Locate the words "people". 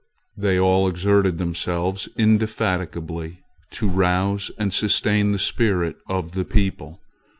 6.43-6.99